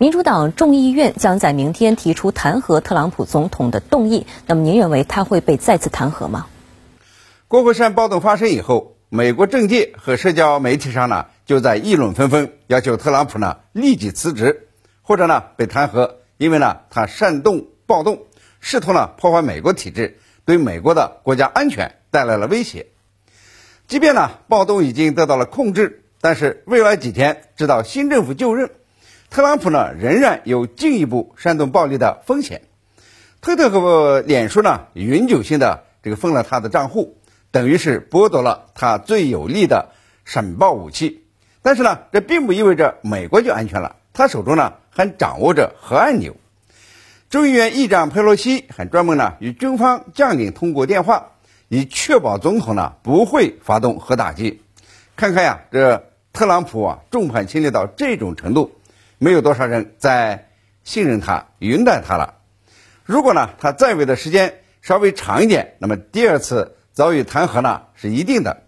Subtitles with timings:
[0.00, 4.26] 民主党众议院将在明天提出弹劾特朗普总统的动议。
[4.46, 6.46] 那么，您认为他会被再次弹劾吗？
[7.48, 14.68] 国会山暴动发生以后，美国政界和社交媒体上呢就在议论纷纷，要求特朗普呢立即辞职，
[15.02, 18.22] 或者呢被弹劾，因为呢他煽动暴动，
[18.58, 22.86] 试图呢破坏美国体制，对美国的国家安全带来了威胁。
[23.86, 28.70] 即便呢暴动已经得到了控制，但是未来几天直到新政府就任。
[29.30, 32.62] 特朗普呢，仍然有进一步煽动暴力的风险。
[33.40, 37.16] 推特和脸书呢，永久性的这个封了他的账户，
[37.52, 39.90] 等于是剥夺了他最有力的
[40.24, 41.24] 审报武器。
[41.62, 43.94] 但是呢，这并不意味着美国就安全了。
[44.12, 46.34] 他手中呢，还掌握着核按钮。
[47.28, 51.28] 众议院议长佩洛西还专门呢与军方将领通过电话，
[51.68, 54.60] 以确保总统呢不会发动核打击。
[55.14, 58.72] 看看呀，这特朗普啊，众叛亲离到这种程度。
[59.22, 60.48] 没有多少人在
[60.82, 62.36] 信任他、云待他了。
[63.04, 68.62] 如果呢，他在位的时间稍微长一点，那么第二次遭遇弹劾呢是一定的。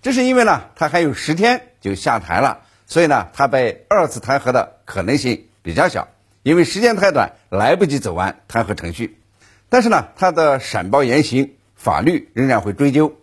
[0.00, 6.08] 这是因为呢，他还有十天就下台了，所以呢，他被二次弹劾的可能性比较小，
[6.42, 9.20] 因为时间太短，来不及走完弹劾程序。
[9.68, 13.18] 但是呢，他的闪暴言行，法律仍然会追究，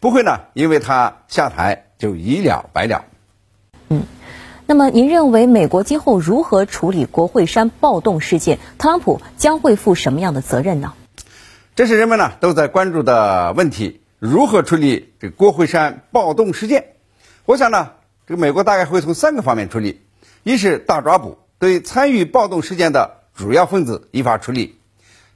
[0.00, 3.04] 不会呢，因为他下台就一了百了。
[3.90, 4.06] 嗯。
[4.72, 8.58] 那么，您认为美国今后如何处理国会山暴动事件？
[8.78, 10.94] 特朗普将会负什么样的责任呢？
[11.76, 16.94] 这是人们呢都在关注的问题：如何处理这国会山暴动事件？
[17.44, 17.90] 我想呢，
[18.26, 20.00] 这个美国大概会从三个方面处理：
[20.42, 24.76] 一是大抓捕，对参与暴动事件的主要分子依法处理。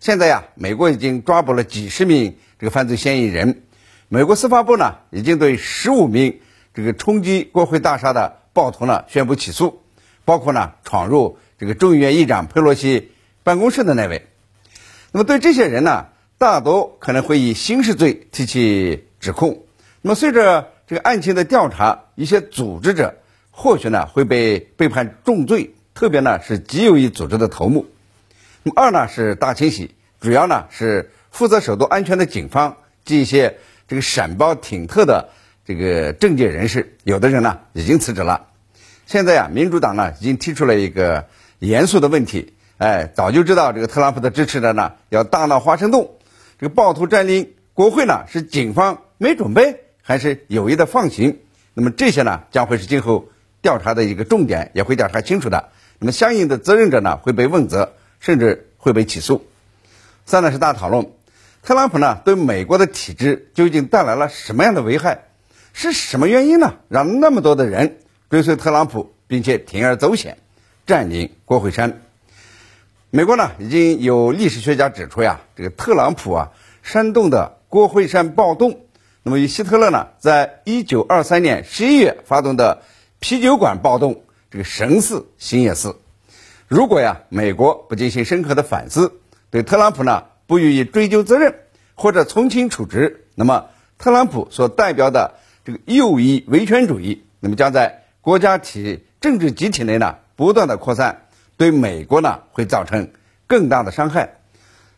[0.01, 3.65] 现在呀，美国已经抓捕了几十名这个犯罪嫌疑人，
[4.09, 6.41] 美国司法部呢已经对十五名
[6.73, 8.39] 这个冲击国会大厦的。
[8.57, 9.83] 暴徒呢宣布起诉，
[10.25, 13.13] 包括呢闯入这个众议院议长佩洛西
[13.43, 14.27] 办公室的那位。
[15.13, 16.07] 那么对这些人呢，
[16.39, 19.63] 大多可能会以刑事罪提起指控。
[20.01, 23.19] 那么随着这个案情的调查，一些组织者
[23.51, 27.85] 或许呢会被被判重罪，特别呢是极右翼组织的头目。
[28.63, 35.29] 那么二呢是大清洗，主要呢是负责首都安全的警方及一些这个闪包挺特的。
[35.67, 38.47] 这个政界人士，有的人呢已经辞职了。
[39.05, 41.27] 现在呀，民主党呢已经提出了一个
[41.59, 46.09] 严肃的问题，哎，早就知道这个特朗普的支持者呢要大闹华盛顿，
[46.61, 51.41] 这个暴徒占领国会呢是警方没准备，还是有意的放行？
[51.75, 53.29] 那么这些呢将会是今后
[53.61, 55.71] 调查的一个重点，也会调查清楚的。
[55.99, 59.45] 那么相应的责任者呢会被问责，甚至会被起诉。
[60.27, 61.11] 三呢是大讨论，
[61.65, 65.25] 特朗普呢对美国的体制究竟带来了什么样的危害？
[65.79, 66.77] 是什么原因呢？
[66.89, 67.99] 让那么多的人
[68.31, 70.39] 追随特朗普，并且铤而走险
[70.87, 72.01] 占领国会山？
[73.11, 78.87] 美国呢，已经有历史学家指出呀，这个特朗普啊煽动的国会山暴动，
[79.23, 82.81] 那么与希特勒呢，在一九二三年十一月发动的
[83.21, 85.97] 啤酒馆暴动，这个神似星夜似。
[86.69, 89.21] 如果呀，美国不进行深刻的反思，
[89.51, 91.55] 对特朗普呢不予以追究责任
[91.95, 93.67] 或者从轻处置，那么
[93.99, 95.35] 特朗普所代表的。
[95.67, 101.23] 这个右翼维权主义，那么将在国家体政治集体内呢不断的扩散，
[101.57, 103.11] 对美国呢会造成
[103.49, 104.37] 更大的伤害。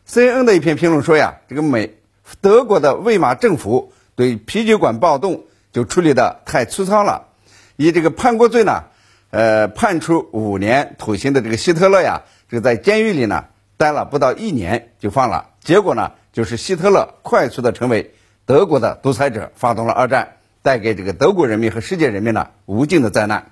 [0.07, 1.95] CNN 的一篇评论说呀，这个美
[2.39, 7.29] 德国的魏玛政府对啤酒馆暴动就处理的太粗糙了，
[7.75, 8.83] 以这个叛国罪呢，
[9.31, 18.13] 呃，判处五年徒刑的这个希特勒呀，这个在监狱里呢待了不到一年就放了，结果呢就是希特勒快速的成为
[18.45, 20.35] 德国的独裁者，发动了二战。
[20.61, 23.51] 带给这个德国人民和世界人民的无尽的灾难。